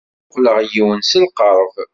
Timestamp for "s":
1.03-1.11